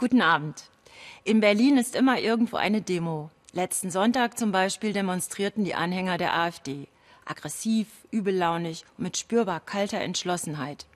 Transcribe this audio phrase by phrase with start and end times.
[0.00, 0.64] Guten Abend.
[1.24, 3.28] In Berlin ist immer irgendwo eine Demo.
[3.52, 6.88] Letzten Sonntag zum Beispiel demonstrierten die Anhänger der AfD.
[7.26, 10.86] Aggressiv, übellaunig und mit spürbar kalter Entschlossenheit.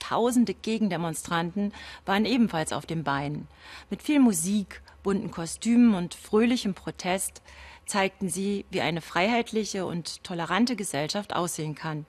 [0.00, 1.72] Tausende Gegendemonstranten
[2.04, 3.46] waren ebenfalls auf den Beinen.
[3.88, 7.42] Mit viel Musik, bunten Kostümen und fröhlichem Protest
[7.86, 12.04] zeigten sie, wie eine freiheitliche und tolerante Gesellschaft aussehen kann.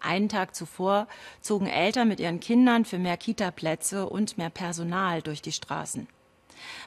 [0.00, 1.06] Einen Tag zuvor
[1.40, 6.08] zogen Eltern mit ihren Kindern für mehr Kita-Plätze und mehr Personal durch die Straßen.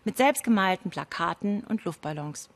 [0.03, 2.49] Mit selbstgemalten Plakaten und Luftballons.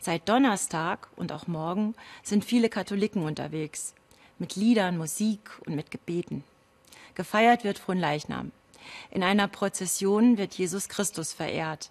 [0.00, 3.94] Seit Donnerstag und auch morgen sind viele Katholiken unterwegs.
[4.38, 6.44] Mit Liedern, Musik und mit Gebeten.
[7.14, 8.52] Gefeiert wird Fronleichnam.
[9.10, 11.90] In einer Prozession wird Jesus Christus verehrt.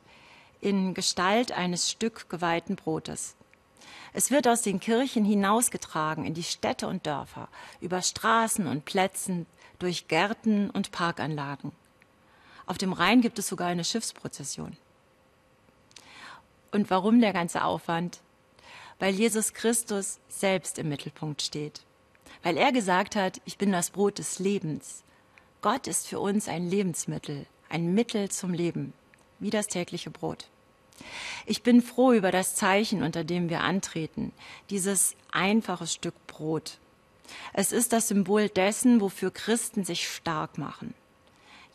[0.61, 3.35] In Gestalt eines Stück geweihten Brotes.
[4.13, 7.47] Es wird aus den Kirchen hinausgetragen in die Städte und Dörfer,
[7.81, 9.45] über Straßen und Plätzen,
[9.79, 11.71] durch Gärten und Parkanlagen.
[12.65, 14.77] Auf dem Rhein gibt es sogar eine Schiffsprozession.
[16.71, 18.21] Und warum der ganze Aufwand?
[18.99, 21.81] Weil Jesus Christus selbst im Mittelpunkt steht.
[22.41, 25.03] Weil er gesagt hat, ich bin das Brot des Lebens.
[25.61, 28.93] Gott ist für uns ein Lebensmittel, ein Mittel zum Leben,
[29.39, 30.49] wie das tägliche Brot.
[31.45, 34.31] Ich bin froh über das Zeichen, unter dem wir antreten,
[34.69, 36.77] dieses einfache Stück Brot.
[37.53, 40.93] Es ist das Symbol dessen, wofür Christen sich stark machen.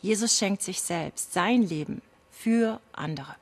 [0.01, 3.35] Jesus schenkt sich selbst, sein Leben für andere.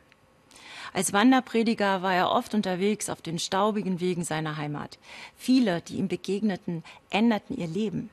[0.94, 4.98] Als Wanderprediger war er oft unterwegs auf den staubigen Wegen seiner Heimat.
[5.36, 8.10] Viele, die ihm begegneten, änderten ihr Leben.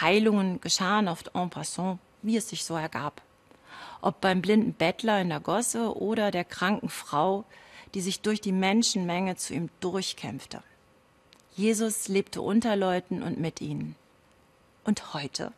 [0.00, 3.22] Heilungen geschahen oft en passant, wie es sich so ergab
[4.02, 7.44] ob beim blinden Bettler in der Gosse oder der kranken Frau,
[7.94, 10.62] die sich durch die Menschenmenge zu ihm durchkämpfte.
[11.54, 13.94] Jesus lebte unter Leuten und mit ihnen.
[14.84, 15.52] Und heute?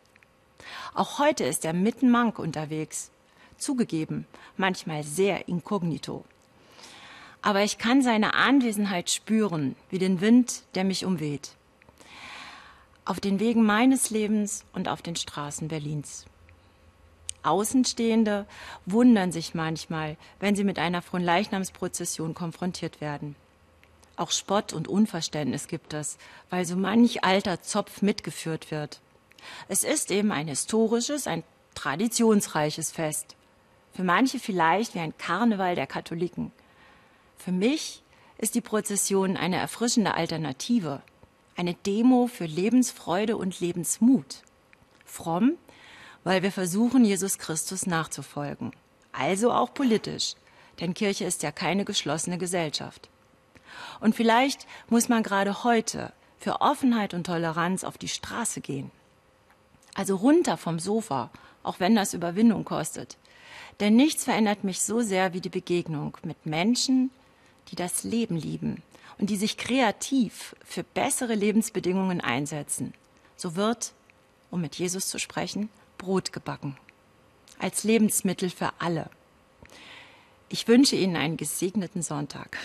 [0.94, 3.10] Auch heute ist er mitten Mank unterwegs.
[3.56, 6.24] Zugegeben, manchmal sehr inkognito.
[7.40, 11.52] Aber ich kann seine Anwesenheit spüren, wie den Wind, der mich umweht.
[13.04, 16.24] Auf den Wegen meines Lebens und auf den Straßen Berlins.
[17.44, 18.46] Außenstehende
[18.86, 23.36] wundern sich manchmal, wenn sie mit einer Fronleichnamsprozession konfrontiert werden.
[24.16, 26.18] Auch Spott und Unverständnis gibt es,
[26.50, 29.00] weil so manch alter Zopf mitgeführt wird.
[29.68, 31.42] Es ist eben ein historisches, ein
[31.74, 33.36] traditionsreiches Fest.
[33.92, 36.52] Für manche vielleicht wie ein Karneval der Katholiken.
[37.36, 38.02] Für mich
[38.38, 41.02] ist die Prozession eine erfrischende Alternative,
[41.56, 44.42] eine Demo für Lebensfreude und Lebensmut.
[45.04, 45.52] Fromm,
[46.24, 48.72] weil wir versuchen, Jesus Christus nachzufolgen.
[49.12, 50.34] Also auch politisch,
[50.80, 53.08] denn Kirche ist ja keine geschlossene Gesellschaft.
[54.00, 58.90] Und vielleicht muss man gerade heute für Offenheit und Toleranz auf die Straße gehen.
[59.94, 61.30] Also runter vom Sofa,
[61.62, 63.16] auch wenn das Überwindung kostet.
[63.80, 67.10] Denn nichts verändert mich so sehr wie die Begegnung mit Menschen,
[67.70, 68.82] die das Leben lieben
[69.18, 72.94] und die sich kreativ für bessere Lebensbedingungen einsetzen.
[73.36, 73.92] So wird,
[74.50, 75.68] um mit Jesus zu sprechen,
[75.98, 76.76] Brot gebacken.
[77.58, 79.10] Als Lebensmittel für alle.
[80.48, 82.58] Ich wünsche Ihnen einen gesegneten Sonntag.